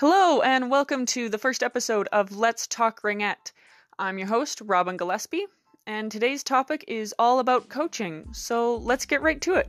[0.00, 3.50] Hello, and welcome to the first episode of Let's Talk Ringette.
[3.98, 5.46] I'm your host, Robin Gillespie,
[5.88, 9.68] and today's topic is all about coaching, so let's get right to it.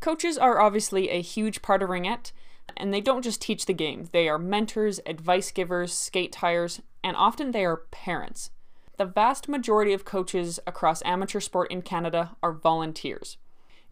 [0.00, 2.32] Coaches are obviously a huge part of Ringette,
[2.76, 7.16] and they don't just teach the game, they are mentors, advice givers, skate tires, and
[7.16, 8.50] often they are parents.
[8.98, 13.38] The vast majority of coaches across amateur sport in Canada are volunteers.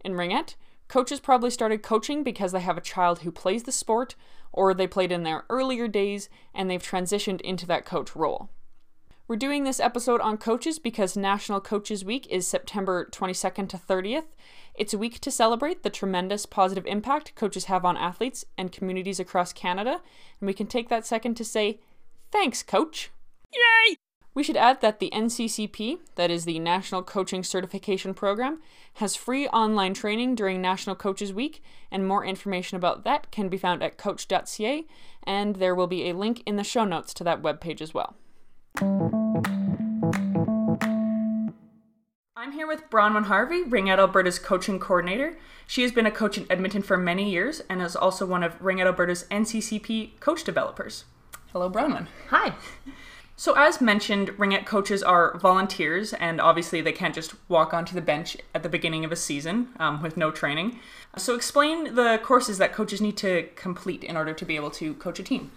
[0.05, 0.53] In Ringette,
[0.87, 4.15] coaches probably started coaching because they have a child who plays the sport,
[4.51, 8.49] or they played in their earlier days and they've transitioned into that coach role.
[9.27, 14.25] We're doing this episode on coaches because National Coaches Week is September 22nd to 30th.
[14.75, 19.19] It's a week to celebrate the tremendous positive impact coaches have on athletes and communities
[19.19, 20.01] across Canada,
[20.39, 21.79] and we can take that second to say,
[22.31, 23.11] Thanks, coach!
[23.53, 23.95] Yay!
[24.35, 28.61] We should add that the NCCP, that is the National Coaching Certification Program,
[28.95, 31.61] has free online training during National Coaches Week,
[31.91, 34.87] and more information about that can be found at coach.ca,
[35.23, 38.15] and there will be a link in the show notes to that webpage as well.
[42.35, 45.37] I'm here with Bronwyn Harvey, Ringette Alberta's coaching coordinator.
[45.67, 48.59] She has been a coach in Edmonton for many years and is also one of
[48.59, 51.05] Ringette Alberta's NCCP coach developers.
[51.51, 52.07] Hello, Bronwyn.
[52.29, 52.55] Hi.
[53.35, 58.01] So, as mentioned, Ringette coaches are volunteers, and obviously they can't just walk onto the
[58.01, 60.79] bench at the beginning of a season um, with no training.
[61.17, 64.93] So, explain the courses that coaches need to complete in order to be able to
[64.95, 65.51] coach a team.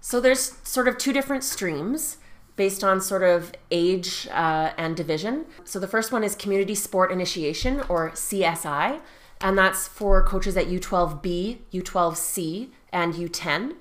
[0.00, 2.16] So, there's sort of two different streams
[2.60, 5.46] based on sort of age uh, and division.
[5.64, 9.00] So the first one is Community Sport Initiation or CSI,
[9.40, 13.76] and that's for coaches at U12B, U12C, and U10.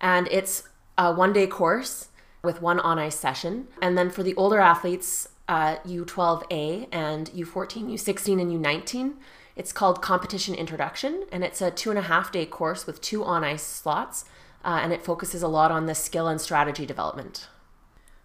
[0.00, 2.08] And it's a one day course
[2.42, 3.68] with one on ice session.
[3.80, 9.14] And then for the older athletes, uh, U12A and U14, U16, and U19,
[9.54, 13.22] it's called Competition Introduction, and it's a two and a half day course with two
[13.24, 14.24] on ice slots.
[14.64, 17.48] Uh, and it focuses a lot on the skill and strategy development.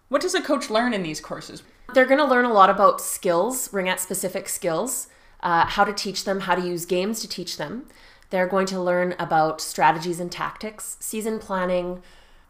[0.08, 1.64] What does a coach learn in these courses?
[1.94, 5.08] They're going to learn a lot about skills, Ringette specific skills,
[5.42, 7.86] uh, how to teach them, how to use games to teach them.
[8.30, 12.02] They're going to learn about strategies and tactics, season planning,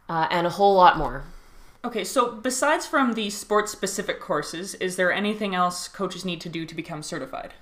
[0.08, 1.24] uh, and a whole lot more.
[1.84, 6.48] Okay, so besides from the sports specific courses, is there anything else coaches need to
[6.48, 7.54] do to become certified?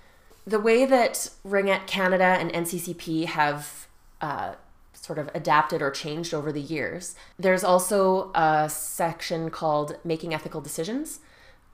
[0.47, 3.89] The way that Ringette Canada and NCCP have
[4.21, 4.55] uh,
[5.07, 7.15] sort of adapted or changed over the years.
[7.39, 11.21] There's also a section called Making Ethical Decisions,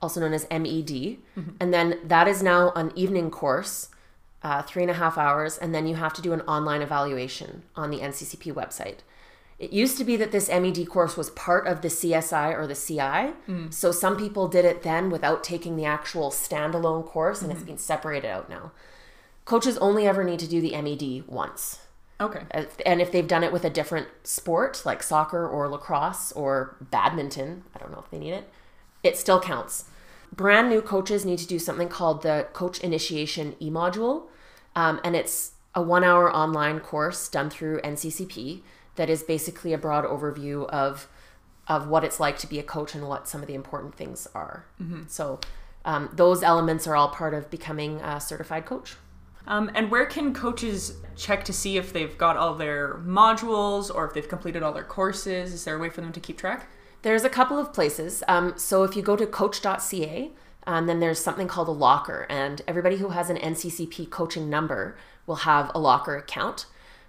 [0.01, 0.59] also known as MED.
[0.59, 1.49] Mm-hmm.
[1.59, 3.89] And then that is now an evening course,
[4.43, 7.63] uh, three and a half hours, and then you have to do an online evaluation
[7.75, 8.97] on the NCCP website.
[9.59, 12.75] It used to be that this MED course was part of the CSI or the
[12.75, 13.33] CI.
[13.47, 13.73] Mm.
[13.73, 17.59] So some people did it then without taking the actual standalone course, and mm-hmm.
[17.59, 18.71] it's been separated out now.
[19.45, 21.79] Coaches only ever need to do the MED once.
[22.19, 22.43] Okay.
[22.85, 27.63] And if they've done it with a different sport like soccer or lacrosse or badminton,
[27.75, 28.49] I don't know if they need it,
[29.03, 29.85] it still counts.
[30.31, 34.27] Brand new coaches need to do something called the Coach Initiation e module.
[34.75, 38.61] Um, and it's a one hour online course done through NCCP
[38.95, 41.07] that is basically a broad overview of
[41.67, 44.27] of what it's like to be a coach and what some of the important things
[44.35, 44.65] are.
[44.81, 45.03] Mm-hmm.
[45.07, 45.39] So
[45.85, 48.95] um, those elements are all part of becoming a certified coach.
[49.47, 54.05] Um, and where can coaches check to see if they've got all their modules or
[54.05, 55.53] if they've completed all their courses?
[55.53, 56.67] Is there a way for them to keep track?
[57.01, 58.23] There's a couple of places.
[58.27, 60.31] Um, so if you go to coach.ca,
[60.65, 64.97] um, then there's something called a locker, and everybody who has an NCCP coaching number
[65.27, 66.67] will have a locker account.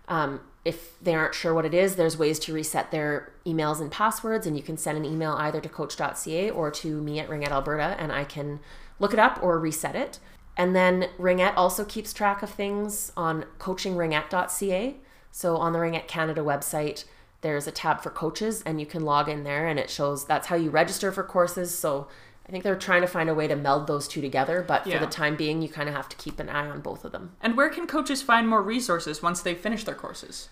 [0.09, 3.91] Um, if they aren't sure what it is, there's ways to reset their emails and
[3.91, 7.51] passwords, and you can send an email either to coach.ca or to me at Ringette
[7.51, 8.61] Alberta, and I can
[8.99, 10.19] look it up or reset it.
[10.57, 14.97] And then Ringette also keeps track of things on coachingringette.ca.
[15.31, 17.05] So on the Ringette Canada website,
[17.41, 20.47] there's a tab for coaches and you can log in there and it shows that's
[20.47, 21.77] how you register for courses.
[21.77, 22.09] So
[22.49, 24.99] I think they're trying to find a way to meld those two together, but yeah.
[24.99, 27.13] for the time being, you kind of have to keep an eye on both of
[27.13, 27.33] them.
[27.41, 30.49] And where can coaches find more resources once they've finished their courses?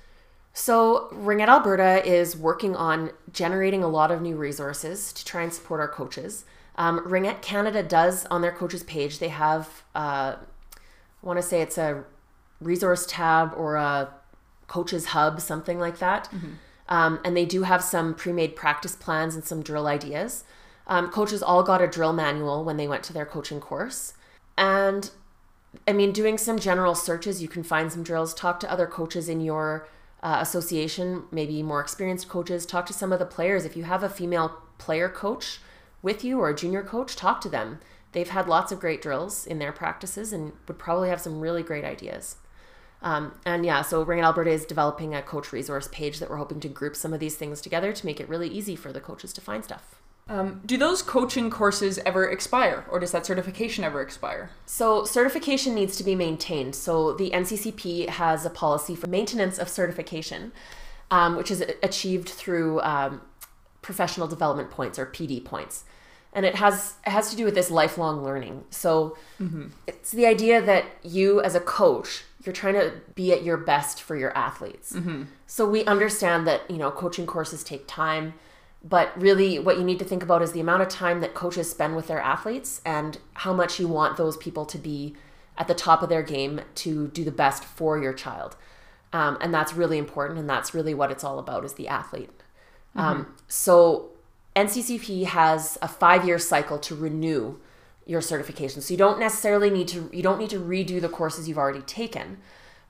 [0.54, 5.52] So, Ringette Alberta is working on generating a lot of new resources to try and
[5.52, 6.44] support our coaches.
[6.76, 11.62] Um, Ringette Canada does on their coaches page, they have, uh, I want to say
[11.62, 12.04] it's a
[12.60, 14.12] resource tab or a
[14.69, 16.28] coaches hub, something like that.
[16.32, 16.52] Mm-hmm.
[16.88, 20.44] Um, and they do have some pre made practice plans and some drill ideas.
[20.87, 24.14] Um, coaches all got a drill manual when they went to their coaching course.
[24.58, 25.10] And
[25.88, 29.28] I mean, doing some general searches, you can find some drills, talk to other coaches
[29.28, 29.88] in your
[30.22, 33.64] uh, association, maybe more experienced coaches, talk to some of the players.
[33.64, 35.58] If you have a female player coach,
[36.02, 37.78] with you or a junior coach, talk to them.
[38.10, 41.62] They've had lots of great drills in their practices and would probably have some really
[41.62, 42.36] great ideas.
[43.00, 46.60] Um, and yeah, so Ring Alberta is developing a coach resource page that we're hoping
[46.60, 49.32] to group some of these things together to make it really easy for the coaches
[49.32, 50.01] to find stuff.
[50.28, 54.50] Um, do those coaching courses ever expire, or does that certification ever expire?
[54.66, 56.74] So, certification needs to be maintained.
[56.76, 60.52] So, the NCCP has a policy for maintenance of certification,
[61.10, 63.20] um, which is achieved through um,
[63.82, 65.84] professional development points or PD points.
[66.32, 68.64] And it has it has to do with this lifelong learning.
[68.70, 69.66] So, mm-hmm.
[69.88, 74.00] it's the idea that you, as a coach, you're trying to be at your best
[74.00, 74.92] for your athletes.
[74.92, 75.24] Mm-hmm.
[75.48, 78.34] So, we understand that you know coaching courses take time
[78.84, 81.70] but really, what you need to think about is the amount of time that coaches
[81.70, 85.14] spend with their athletes and how much you want those people to be
[85.56, 88.56] at the top of their game to do the best for your child.
[89.12, 90.38] Um, and that's really important.
[90.38, 92.31] And that's really what it's all about is the athlete.
[92.96, 93.00] Mm-hmm.
[93.00, 94.11] Um, so
[94.56, 97.58] NCCP has a five year cycle to renew
[98.05, 98.81] your certification.
[98.81, 101.82] So you don't necessarily need to, you don't need to redo the courses you've already
[101.82, 102.38] taken,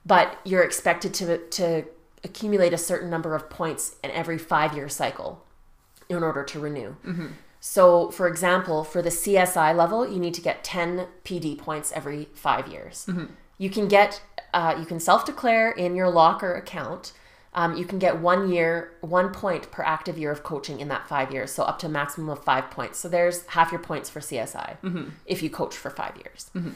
[0.05, 1.85] but you're expected to, to
[2.23, 5.45] accumulate a certain number of points in every five year cycle
[6.17, 6.95] in order to renew.
[7.05, 7.27] Mm-hmm.
[7.65, 12.27] So, for example, for the CSI level, you need to get 10 PD points every
[12.33, 13.05] five years.
[13.07, 13.25] Mm-hmm.
[13.57, 14.21] You can get,
[14.53, 17.13] uh, you can self declare in your locker account.
[17.53, 21.07] Um, you can get one year, one point per active year of coaching in that
[21.07, 21.53] five years.
[21.53, 22.99] So, up to a maximum of five points.
[22.99, 25.09] So, there's half your points for CSI mm-hmm.
[25.25, 26.51] if you coach for five years.
[26.53, 26.71] Mm-hmm.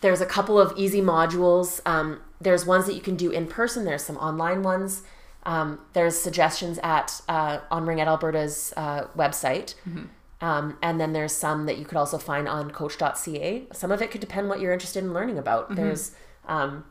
[0.00, 1.80] There's a couple of easy modules.
[1.86, 5.02] Um, there's ones that you can do in person, there's some online ones.
[5.46, 9.74] Um, there's suggestions at uh, on Ringette Alberta's uh, website.
[9.88, 10.04] Mm-hmm.
[10.40, 13.64] Um, and then there's some that you could also find on coach.ca.
[13.72, 15.66] Some of it could depend what you're interested in learning about.
[15.66, 15.74] Mm-hmm.
[15.76, 16.12] There's
[16.46, 16.84] um,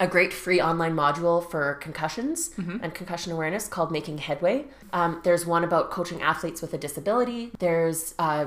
[0.00, 2.78] a great free online module for concussions mm-hmm.
[2.82, 4.64] and concussion awareness called Making Headway.
[4.92, 7.52] Um, there's one about coaching athletes with a disability.
[7.58, 8.46] There's, uh,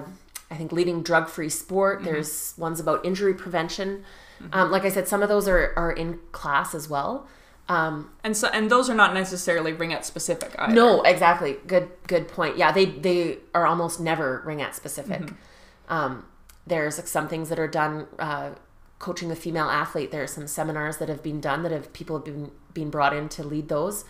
[0.51, 1.99] I think, leading drug free sport.
[1.99, 2.05] Mm-hmm.
[2.05, 4.03] There's ones about injury prevention.
[4.41, 4.53] Mm-hmm.
[4.53, 7.27] Um, like I said, some of those are, are in class as well.
[7.69, 10.73] Um, and so, and those are not necessarily ringette specific either.
[10.73, 11.57] No, exactly.
[11.67, 12.57] Good, good point.
[12.57, 15.21] Yeah, they they are almost never ringette specific.
[15.21, 15.93] Mm-hmm.
[15.93, 16.25] Um,
[16.65, 18.51] there's like some things that are done uh,
[18.99, 20.11] coaching the female athlete.
[20.11, 23.13] There are some seminars that have been done that have people have been being brought
[23.15, 24.05] in to lead those.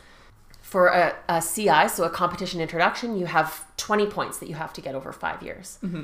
[0.61, 4.73] For a, a CI, so a competition introduction, you have 20 points that you have
[4.73, 5.79] to get over five years.
[5.81, 6.03] Mm-hmm.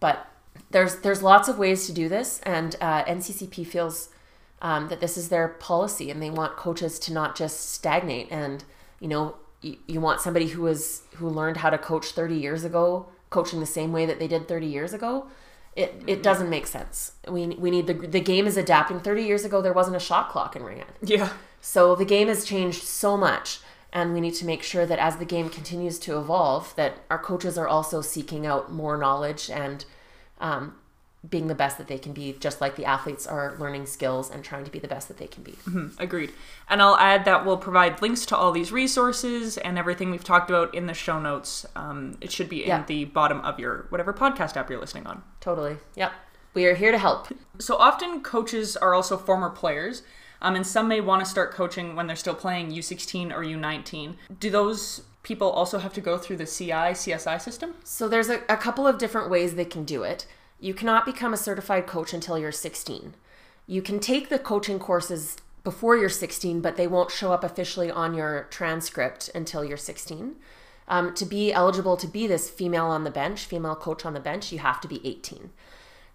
[0.00, 0.26] But
[0.70, 4.08] there's there's lots of ways to do this, and uh, NCCP feels
[4.62, 8.64] um, that this is their policy and they want coaches to not just stagnate and
[9.00, 12.64] you know you, you want somebody who was who learned how to coach 30 years
[12.64, 15.26] ago coaching the same way that they did 30 years ago
[15.76, 16.22] it, it mm-hmm.
[16.22, 17.12] doesn't make sense.
[17.28, 18.98] We, we need the, the game is adapting.
[18.98, 21.30] 30 years ago there wasn't a shot clock in ringette yeah.
[21.60, 23.60] So the game has changed so much
[23.92, 27.18] and we need to make sure that as the game continues to evolve that our
[27.18, 29.84] coaches are also seeking out more knowledge and
[30.40, 30.76] um,
[31.28, 34.42] being the best that they can be, just like the athletes are learning skills and
[34.42, 35.52] trying to be the best that they can be.
[35.52, 36.00] Mm-hmm.
[36.00, 36.32] Agreed.
[36.68, 40.48] And I'll add that we'll provide links to all these resources and everything we've talked
[40.48, 41.66] about in the show notes.
[41.76, 42.84] Um, it should be in yeah.
[42.86, 45.22] the bottom of your whatever podcast app you're listening on.
[45.40, 45.76] Totally.
[45.96, 46.12] Yep.
[46.54, 47.28] We are here to help.
[47.58, 50.02] So often coaches are also former players.
[50.42, 54.14] Um, and some may want to start coaching when they're still playing U16 or U19.
[54.38, 57.74] Do those people also have to go through the CI, CSI system?
[57.84, 60.26] So there's a, a couple of different ways they can do it.
[60.60, 63.14] You cannot become a certified coach until you're 16.
[63.66, 67.90] You can take the coaching courses before you're 16, but they won't show up officially
[67.90, 70.36] on your transcript until you're 16.
[70.88, 74.20] Um, to be eligible to be this female on the bench, female coach on the
[74.20, 75.50] bench, you have to be 18.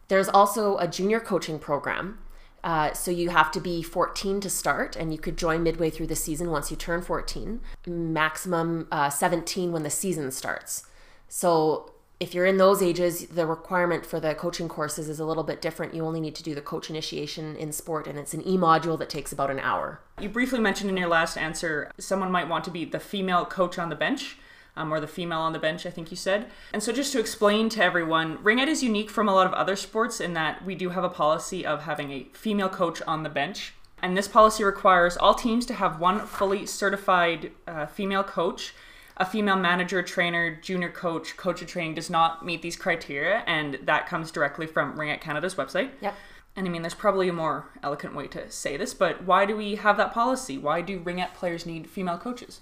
[0.09, 2.19] There's also a junior coaching program.
[2.63, 6.07] Uh, so you have to be 14 to start, and you could join midway through
[6.07, 7.61] the season once you turn 14.
[7.85, 10.87] Maximum uh, 17 when the season starts.
[11.27, 15.43] So if you're in those ages, the requirement for the coaching courses is a little
[15.43, 15.93] bit different.
[15.93, 18.97] You only need to do the coach initiation in sport, and it's an e module
[18.99, 19.99] that takes about an hour.
[20.21, 23.77] You briefly mentioned in your last answer someone might want to be the female coach
[23.77, 24.37] on the bench.
[24.77, 26.47] Um, or the female on the bench, I think you said.
[26.73, 29.77] And so, just to explain to everyone, Ringette is unique from a lot of other
[29.77, 33.29] sports in that we do have a policy of having a female coach on the
[33.29, 33.73] bench.
[34.01, 38.73] And this policy requires all teams to have one fully certified uh, female coach
[39.17, 43.79] a female manager, trainer, junior coach, coach of training does not meet these criteria, and
[43.83, 45.91] that comes directly from Ringette Canada's website.
[46.01, 46.15] Yep.
[46.55, 49.55] And I mean, there's probably a more eloquent way to say this, but why do
[49.55, 50.57] we have that policy?
[50.57, 52.61] Why do Ringette players need female coaches?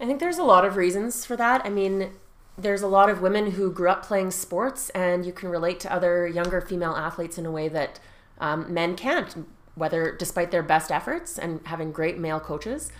[0.00, 1.62] I think there's a lot of reasons for that.
[1.64, 2.12] I mean,
[2.56, 5.92] there's a lot of women who grew up playing sports, and you can relate to
[5.92, 8.00] other younger female athletes in a way that
[8.38, 12.90] um, men can't, whether despite their best efforts and having great male coaches.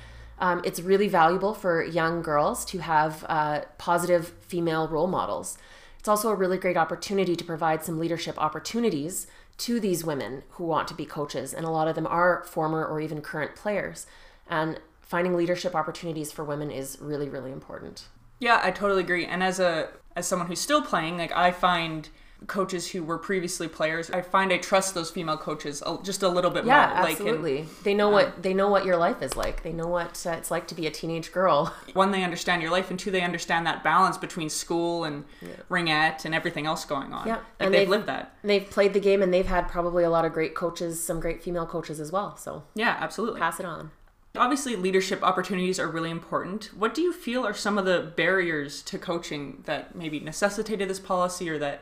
[0.40, 5.58] Um, it's really valuable for young girls to have uh, positive female role models.
[5.98, 9.26] It's also a really great opportunity to provide some leadership opportunities
[9.58, 12.84] to these women who want to be coaches, and a lot of them are former
[12.84, 14.06] or even current players.
[14.48, 18.08] And finding leadership opportunities for women is really, really important.
[18.38, 19.26] Yeah, I totally agree.
[19.26, 22.08] And as a as someone who's still playing, like I find
[22.46, 26.50] coaches who were previously players, I find I trust those female coaches just a little
[26.50, 27.08] bit yeah, more.
[27.08, 27.58] absolutely.
[27.58, 29.62] Like, and, they know what they know what your life is like.
[29.62, 31.74] They know what uh, it's like to be a teenage girl.
[31.92, 35.48] One, they understand your life, and two, they understand that balance between school and yeah.
[35.68, 37.26] ringette and everything else going on.
[37.26, 38.36] Yeah, like and they've, they've lived that.
[38.42, 41.42] They've played the game, and they've had probably a lot of great coaches, some great
[41.42, 42.36] female coaches as well.
[42.36, 43.40] So yeah, absolutely.
[43.40, 43.90] Pass it on.
[44.36, 46.70] Obviously, leadership opportunities are really important.
[46.76, 51.00] What do you feel are some of the barriers to coaching that maybe necessitated this
[51.00, 51.80] policy or that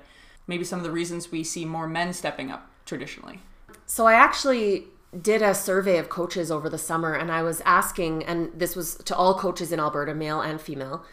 [0.49, 3.41] maybe some of the reasons we see more men stepping up traditionally?
[3.87, 4.87] So, I actually
[5.23, 8.97] did a survey of coaches over the summer and I was asking, and this was
[8.97, 11.05] to all coaches in Alberta, male and female.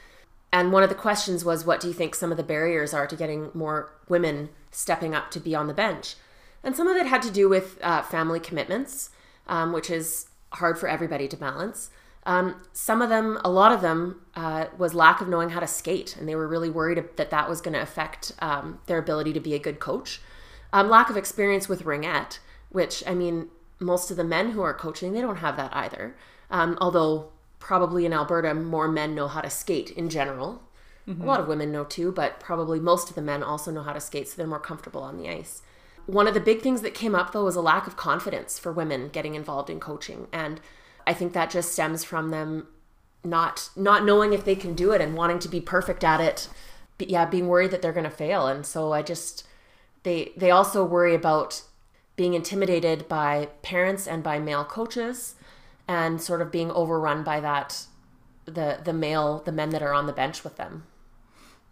[0.51, 3.07] And one of the questions was, What do you think some of the barriers are
[3.07, 6.15] to getting more women stepping up to be on the bench?
[6.63, 9.09] And some of it had to do with uh, family commitments,
[9.47, 11.89] um, which is hard for everybody to balance.
[12.25, 15.67] Um, some of them, a lot of them, uh, was lack of knowing how to
[15.67, 19.33] skate, and they were really worried that that was going to affect um, their ability
[19.33, 20.21] to be a good coach.
[20.73, 22.39] Um, lack of experience with ringette,
[22.69, 26.15] which I mean, most of the men who are coaching, they don't have that either.
[26.49, 30.63] Um, although probably in Alberta, more men know how to skate in general.
[31.07, 31.21] Mm-hmm.
[31.21, 33.93] A lot of women know too, but probably most of the men also know how
[33.93, 35.61] to skate, so they're more comfortable on the ice.
[36.07, 38.71] One of the big things that came up though was a lack of confidence for
[38.71, 40.27] women getting involved in coaching.
[40.31, 40.59] And
[41.07, 42.67] I think that just stems from them
[43.23, 46.47] not not knowing if they can do it and wanting to be perfect at it.
[46.97, 48.47] But yeah, being worried that they're going to fail.
[48.47, 49.45] And so I just
[50.03, 51.63] they they also worry about
[52.15, 55.35] being intimidated by parents and by male coaches
[55.87, 57.85] and sort of being overrun by that
[58.45, 60.83] the the male the men that are on the bench with them.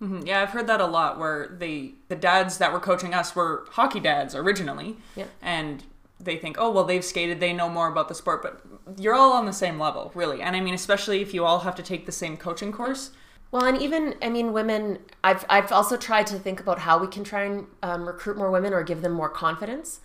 [0.01, 0.25] Mm-hmm.
[0.25, 1.17] Yeah, I've heard that a lot.
[1.17, 5.25] Where the the dads that were coaching us were hockey dads originally, yeah.
[5.41, 5.83] and
[6.23, 8.61] they think, oh well, they've skated, they know more about the sport, but
[9.01, 10.41] you're all on the same level, really.
[10.41, 13.11] And I mean, especially if you all have to take the same coaching course.
[13.51, 14.99] Well, and even I mean, women.
[15.23, 18.49] I've I've also tried to think about how we can try and um, recruit more
[18.49, 20.01] women or give them more confidence,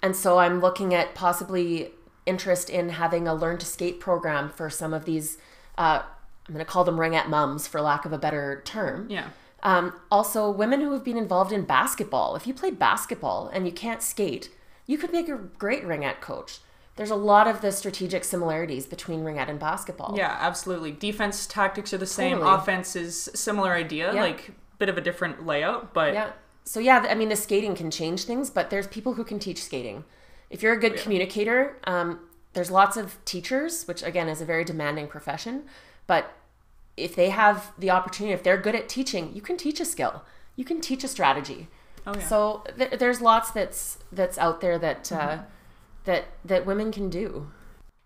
[0.00, 1.90] and so I'm looking at possibly
[2.26, 5.38] interest in having a learn to skate program for some of these.
[5.76, 6.02] Uh,
[6.46, 9.08] I'm going to call them ringette mums, for lack of a better term.
[9.10, 9.28] Yeah.
[9.62, 12.34] Um, also, women who have been involved in basketball.
[12.34, 14.50] If you play basketball and you can't skate,
[14.86, 16.58] you could make a great ringette coach.
[16.96, 20.14] There's a lot of the strategic similarities between ringette and basketball.
[20.16, 20.92] Yeah, absolutely.
[20.92, 22.38] Defense tactics are the same.
[22.38, 22.54] Totally.
[22.54, 24.20] Offense is similar idea, yeah.
[24.20, 26.32] like bit of a different layout, but yeah.
[26.64, 29.62] So yeah, I mean the skating can change things, but there's people who can teach
[29.62, 30.04] skating.
[30.50, 31.02] If you're a good oh, yeah.
[31.02, 32.20] communicator, um,
[32.52, 35.64] there's lots of teachers, which again is a very demanding profession,
[36.06, 36.32] but
[36.96, 40.24] if they have the opportunity, if they're good at teaching, you can teach a skill.
[40.56, 41.68] You can teach a strategy.
[42.06, 42.26] Oh, yeah.
[42.26, 45.42] So th- there's lots that's that's out there that uh, mm-hmm.
[46.04, 47.50] that that women can do.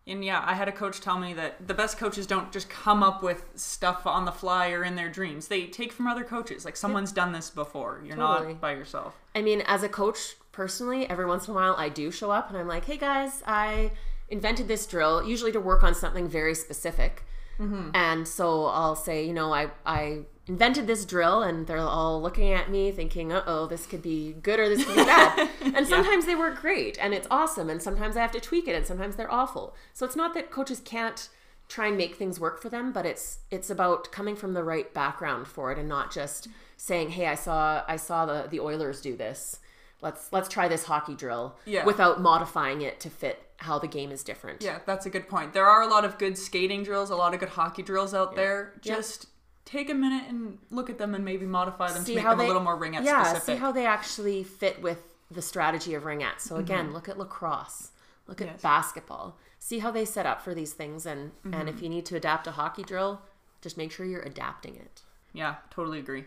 [0.08, 3.02] And yeah, I had a coach tell me that the best coaches don't just come
[3.02, 5.48] up with stuff on the fly or in their dreams.
[5.48, 6.64] They take from other coaches.
[6.64, 8.00] Like someone's done this before.
[8.04, 8.52] You're totally.
[8.52, 9.14] not by yourself.
[9.34, 12.48] I mean, as a coach personally, every once in a while I do show up
[12.50, 13.92] and I'm like, "Hey guys, I
[14.28, 17.24] invented this drill, usually to work on something very specific."
[17.58, 17.90] Mm-hmm.
[17.94, 22.52] And so I'll say, you know, I, I invented this drill and they're all looking
[22.52, 25.50] at me thinking, uh oh, this could be good or this could be bad.
[25.60, 26.32] and sometimes yeah.
[26.32, 27.68] they work great and it's awesome.
[27.68, 29.74] And sometimes I have to tweak it and sometimes they're awful.
[29.92, 31.28] So it's not that coaches can't
[31.68, 34.92] try and make things work for them, but it's it's about coming from the right
[34.94, 39.00] background for it and not just saying, Hey, I saw I saw the, the Oilers
[39.00, 39.58] do this.
[40.00, 41.84] Let's let's try this hockey drill yeah.
[41.84, 44.62] without modifying it to fit how the game is different.
[44.62, 45.54] Yeah, that's a good point.
[45.54, 48.32] There are a lot of good skating drills, a lot of good hockey drills out
[48.32, 48.36] yeah.
[48.36, 48.72] there.
[48.80, 49.26] Just.
[49.66, 52.38] Take a minute and look at them and maybe modify them see to make them
[52.38, 53.56] they, a little more ringette yeah, specific.
[53.56, 56.38] see how they actually fit with the strategy of ringette.
[56.38, 56.94] So again, mm-hmm.
[56.94, 57.90] look at lacrosse,
[58.26, 58.62] look at yes.
[58.62, 59.36] basketball.
[59.58, 61.52] See how they set up for these things and mm-hmm.
[61.52, 63.20] and if you need to adapt a hockey drill,
[63.60, 65.02] just make sure you're adapting it.
[65.32, 66.24] Yeah, totally agree.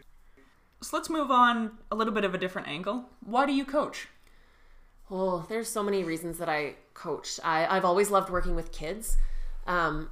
[0.82, 3.06] So let's move on a little bit of a different angle.
[3.26, 4.08] Why do you coach?
[5.12, 7.40] Oh, there's so many reasons that I coach.
[7.44, 9.18] I, I've always loved working with kids.
[9.66, 10.10] Um,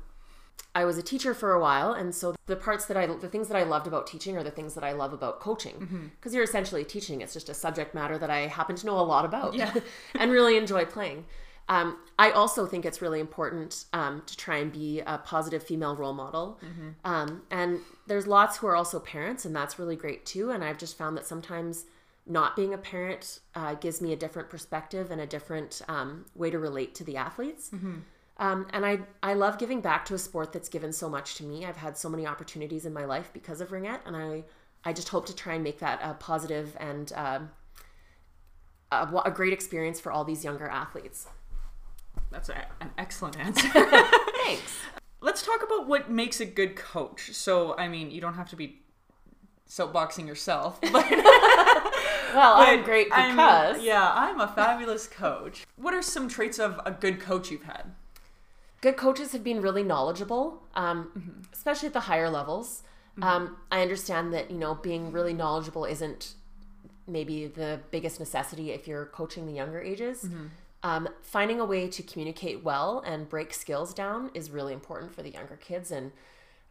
[0.78, 3.48] I was a teacher for a while, and so the parts that I, the things
[3.48, 5.74] that I loved about teaching are the things that I love about coaching.
[5.80, 6.36] Because mm-hmm.
[6.36, 7.22] you're essentially teaching.
[7.22, 9.74] It's just a subject matter that I happen to know a lot about, yeah.
[10.14, 11.26] and really enjoy playing.
[11.68, 15.96] Um, I also think it's really important um, to try and be a positive female
[15.96, 16.60] role model.
[16.64, 16.90] Mm-hmm.
[17.04, 20.52] Um, and there's lots who are also parents, and that's really great too.
[20.52, 21.86] And I've just found that sometimes
[22.28, 26.52] not being a parent uh, gives me a different perspective and a different um, way
[26.52, 27.72] to relate to the athletes.
[27.74, 27.96] Mm-hmm.
[28.40, 31.44] Um, and I, I love giving back to a sport that's given so much to
[31.44, 31.66] me.
[31.66, 34.44] I've had so many opportunities in my life because of Ringette, and I,
[34.86, 37.40] I just hope to try and make that a positive and uh,
[38.92, 41.28] a, a great experience for all these younger athletes.
[42.32, 43.68] That's a, an excellent answer.
[43.70, 44.78] Thanks.
[45.20, 47.32] Let's talk about what makes a good coach.
[47.34, 48.82] So, I mean, you don't have to be
[49.68, 51.06] soapboxing yourself, but
[52.34, 55.66] Well, I'm great I'm- because yeah, I'm a fabulous coach.
[55.76, 57.94] What are some traits of a good coach you've had?
[58.82, 61.42] Good coaches have been really knowledgeable, um, Mm-hmm.
[61.54, 62.84] especially at the higher levels.
[63.20, 66.36] Um, I understand that you know being really knowledgeable isn't
[67.08, 70.24] maybe the biggest necessity if you're coaching the younger ages.
[70.24, 70.46] Mm-hmm.
[70.84, 75.24] Um, finding a way to communicate well and break skills down is really important for
[75.24, 76.12] the younger kids, and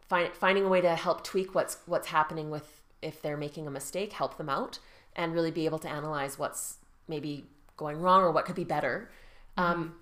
[0.07, 3.71] find, finding a way to help tweak what's what's happening with if they're making a
[3.71, 4.79] mistake, help them out,
[5.17, 6.77] and really be able to analyze what's
[7.09, 7.45] maybe
[7.75, 9.11] going wrong or what could be better.
[9.57, 9.95] Um,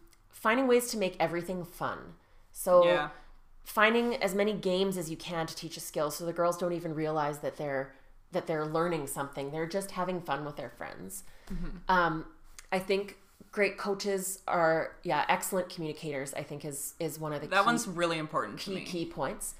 [0.45, 1.99] finding ways to make everything fun.
[2.51, 3.09] So Yeah.
[3.63, 6.73] finding as many games as you can to teach a skill so the girls don't
[6.81, 7.85] even realize that they're
[8.31, 9.45] that they're learning something.
[9.51, 11.23] They're just having fun with their friends.
[11.87, 12.25] Um,
[12.71, 13.17] i think
[13.51, 17.65] great coaches are yeah excellent communicators i think is is one of the That key,
[17.71, 19.53] one's really important key, key points.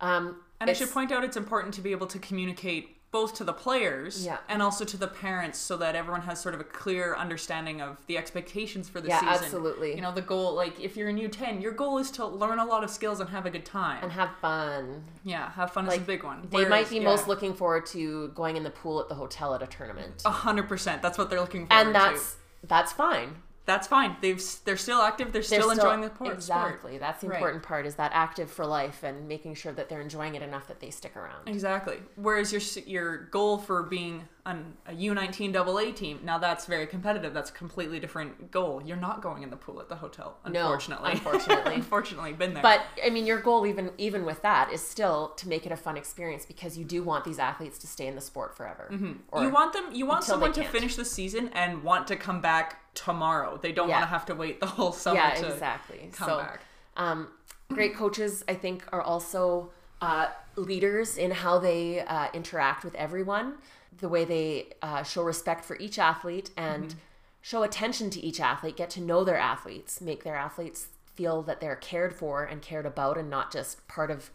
[0.00, 0.24] Um,
[0.60, 3.52] And I should point out it's important to be able to communicate both to the
[3.52, 4.38] players Yeah.
[4.48, 7.96] and also to the parents so that everyone has sort of a clear understanding of
[8.08, 9.44] the expectations for the Yeah, season.
[9.44, 9.94] absolutely.
[9.94, 12.64] You know, the goal, like if you're in U10, your goal is to learn a
[12.64, 14.02] lot of skills and have a good time.
[14.02, 16.46] and have fun yeah, have fun is a big one.
[16.50, 19.54] they might be yeah, most looking forward to going in the pool at the hotel
[19.54, 21.00] at a tournament A hundred percent.
[21.00, 21.72] That's what they're looking for.
[21.72, 22.66] and that's to.
[22.66, 23.36] that's fine
[23.66, 24.16] That's fine.
[24.20, 25.32] They've they're still active.
[25.32, 26.32] They're They're still, enjoying the sport.
[26.34, 27.36] exactly that's the Right.
[27.36, 30.68] important part is that active for life and making sure that they're enjoying it enough
[30.68, 31.98] that they stick around Exactly.
[32.14, 37.34] Whereas your your goal for being an, a U19 AA team, now that's very competitive.
[37.34, 38.80] That's a completely different goal.
[38.84, 41.10] You're not going in the pool at the hotel, No, unfortunately.
[41.12, 41.74] unfortunately.
[41.82, 42.62] unfortunately, been there.
[42.62, 45.76] But I mean, your goal even even with that is still to make it a
[45.76, 48.88] fun experience because you do want these athletes to stay in the sport forever.
[48.92, 49.12] Mm-hmm.
[49.32, 49.86] Or, you want them.
[49.92, 53.58] You want someone to finish the season and want to come back tomorrow.
[53.62, 53.96] They don't Yeah.
[54.00, 56.10] want to have to wait the whole summer yeah, to exactly.
[56.12, 56.60] come so, back.
[56.96, 57.28] um,
[57.72, 63.54] great coaches, I think, are also uh, leaders in how they uh, interact with everyone,
[63.98, 66.94] the way they uh, show respect for each athlete and
[67.40, 71.60] show attention to each athlete, get to know their athletes, make their athletes feel that
[71.60, 74.30] they're cared for and cared about, and not just part of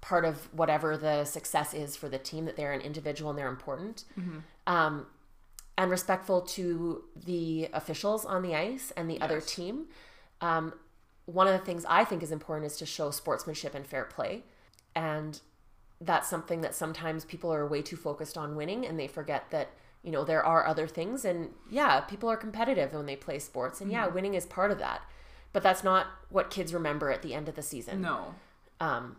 [0.00, 2.44] part of whatever the success is for the team.
[2.44, 4.04] That they're an individual and they're important.
[4.66, 5.06] Um,
[5.78, 9.86] and respectful to the officials on the ice and the other team.
[10.40, 10.72] Um,
[11.26, 14.44] one of the things I think is important is to show sportsmanship and fair play.
[14.94, 15.40] And
[16.00, 19.70] that's something that sometimes people are way too focused on winning and they forget that,
[20.02, 21.24] you know, there are other things.
[21.24, 23.80] And yeah, people are competitive when they play sports.
[23.80, 25.02] And yeah, winning is part of that.
[25.52, 28.34] But that's not what kids remember at the end of the season No.
[28.80, 29.16] um,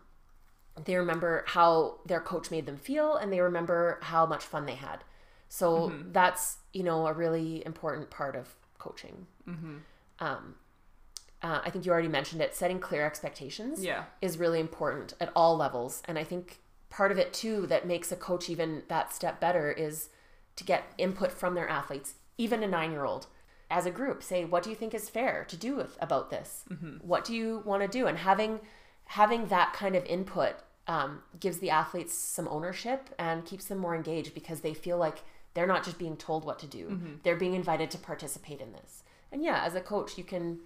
[0.85, 4.75] they remember how their coach made them feel and they remember how much fun they
[4.75, 5.03] had
[5.49, 6.11] so Mm-hmm.
[6.11, 9.25] that's you know a really important part of coaching.
[9.47, 9.75] Mm-hmm.
[10.19, 10.55] um,
[11.41, 12.55] uh, i think you already mentioned it.
[12.55, 14.03] Setting clear expectations Yeah.
[14.21, 16.01] is really important at all levels.
[16.05, 19.71] And i think part of it too that makes a coach even that step better
[19.71, 20.09] is
[20.55, 23.27] to get input from their athletes even a nine year old
[23.69, 24.23] as a group.
[24.23, 26.63] Say what do you think is fair to do with about this?
[27.01, 28.07] What do you want to do?
[28.07, 28.59] And having
[29.05, 30.55] having that kind of input
[30.87, 35.19] um, gives the athletes some ownership and keeps them more engaged because they feel like
[35.57, 36.89] they're not just being told what to do.
[36.89, 37.13] Mm-hmm.
[37.23, 39.03] They're being invited to participate in this.
[39.31, 40.59] And yeah as a coach you can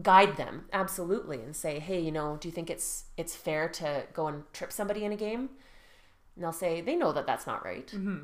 [0.00, 4.04] guide them absolutely and say hey you know do you think it's it's fair to
[4.14, 5.50] go and trip somebody in a game?
[6.36, 7.88] And they'll say they know that that's not right.
[7.88, 8.20] Mm-hmm.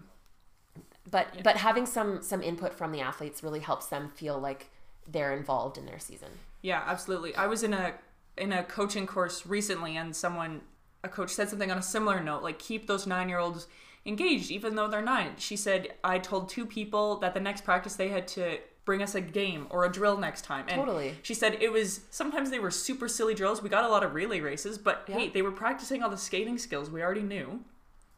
[1.11, 4.71] But but having some some input from the athletes really helps them feel like
[5.09, 6.29] they're involved in their season.
[6.63, 7.35] Yeah, absolutely.
[7.35, 7.95] I was in a
[8.37, 10.61] in a coaching course recently, and someone,
[11.03, 13.67] a coach, said something on a similar note, like keep those nine year olds
[14.07, 15.33] engaged, even though they're nine.
[15.39, 19.15] She said, I told two people that the next practice they had to bring us
[19.15, 20.65] a game or a drill next time.
[20.69, 21.17] And Totally.
[21.23, 23.63] She said it was sometimes they were super silly drills.
[23.63, 26.57] We got a lot of relay races, but hey, they were practicing all the skating
[26.57, 27.61] skills we already knew,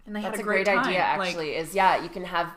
[0.06, 2.24] and they that's had a a great, great, idea Like, actually is yeah you can
[2.24, 2.54] have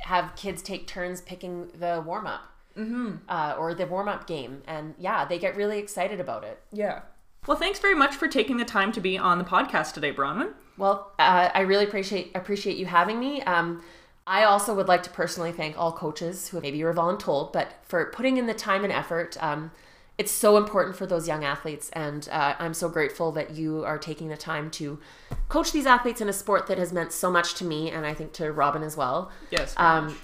[0.00, 2.42] have kids take turns picking the warm-up
[2.76, 3.16] mm-hmm.
[3.28, 7.00] uh, or the warm-up game and yeah they get really excited about it yeah.
[7.46, 10.54] Well, thanks very much for taking the time to be on the podcast today, Bronwyn.
[10.76, 13.42] Well, uh, I really appreciate appreciate you having me.
[13.42, 13.82] Um,
[14.26, 17.72] I also would like to personally thank all coaches who maybe you were voluntold, but
[17.82, 19.36] for putting in the time and effort.
[19.42, 19.70] Um,
[20.16, 23.98] it's so important for those young athletes, and uh, I'm so grateful that you are
[23.98, 25.00] taking the time to
[25.48, 28.14] coach these athletes in a sport that has meant so much to me, and I
[28.14, 29.32] think to Robin as well.
[29.50, 29.74] Yes.
[29.76, 30.16] Um,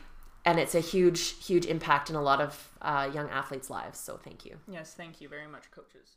[0.44, 3.98] and it's a huge, huge impact in a lot of uh, young athletes' lives.
[3.98, 4.58] So thank you.
[4.70, 6.16] Yes, thank you very much, coaches.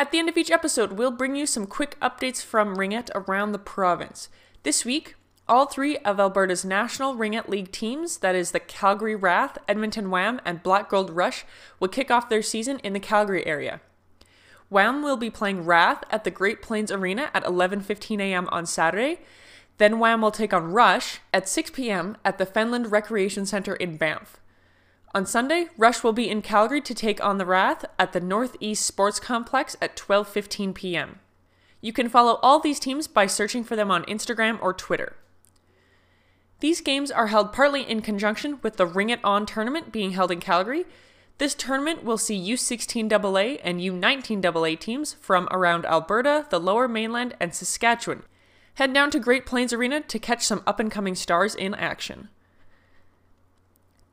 [0.00, 3.52] At the end of each episode, we'll bring you some quick updates from Ringette around
[3.52, 4.30] the province.
[4.62, 5.14] This week,
[5.46, 10.40] All three of Alberta's national Ringette League teams, that is the Calgary Wrath, Edmonton Wham,
[10.42, 11.44] and Black Gold Rush,
[11.78, 13.82] will kick off their season in the Calgary area.
[14.70, 18.48] Wham will be playing Wrath at the Great Plains Arena at 11:15 a.m.
[18.50, 19.18] on Saturday.
[19.76, 22.16] Then Wham will take on Rush at 6 p.m.
[22.24, 24.40] at the Fenland Recreation Center in Banff.
[25.12, 28.86] On Sunday, Rush will be in Calgary to take on the Wrath at the Northeast
[28.86, 31.18] Sports Complex at 12:15 p.m.
[31.80, 35.16] You can follow all these teams by searching for them on Instagram or Twitter.
[36.60, 40.30] These games are held partly in conjunction with the Ring It On tournament being held
[40.30, 40.84] in Calgary.
[41.38, 47.52] This tournament will see U16AA and U19AA teams from around Alberta, the Lower Mainland, and
[47.52, 48.22] Saskatchewan
[48.74, 52.28] head down to Great Plains Arena to catch some up and coming stars in action.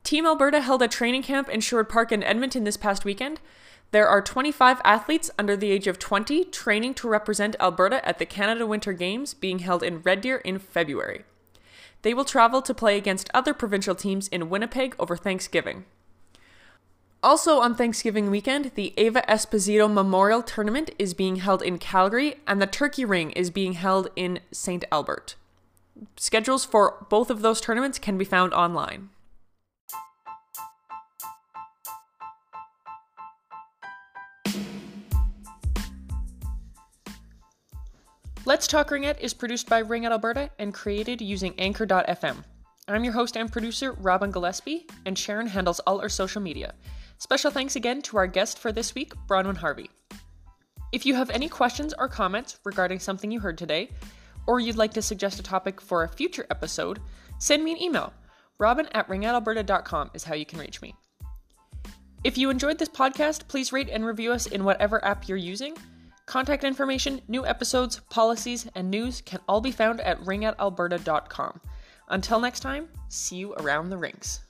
[0.04, 3.40] Team Alberta held a training camp in Sherwood Park in Edmonton this past weekend.
[3.90, 8.26] There are 25 athletes under the age of 20 training to represent Alberta at the
[8.26, 11.24] Canada Winter Games being held in Red Deer in February.
[12.02, 15.84] They will travel to play against other provincial teams in Winnipeg over Thanksgiving.
[17.22, 22.62] Also on Thanksgiving weekend, the Ava Esposito Memorial Tournament is being held in Calgary and
[22.62, 24.84] the Turkey Ring is being held in St.
[24.92, 25.34] Albert.
[26.16, 29.08] Schedules for both of those tournaments can be found online.
[38.44, 42.36] Let's Talk Ringette is produced by Ringette Alberta and created using Anchor.fm.
[42.86, 46.74] I'm your host and producer, Robin Gillespie, and Sharon handles all our social media.
[47.18, 49.90] Special thanks again to our guest for this week, Bronwyn Harvey.
[50.92, 53.90] If you have any questions or comments regarding something you heard today,
[54.46, 57.00] or you'd like to suggest a topic for a future episode,
[57.38, 58.14] send me an email.
[58.58, 60.94] Robin at ringettealberta.com is how you can reach me.
[62.24, 65.76] If you enjoyed this podcast, please rate and review us in whatever app you're using.
[66.28, 71.58] Contact information, new episodes, policies, and news can all be found at ringettealberta.com.
[72.08, 74.40] Until next time, see you around the rings.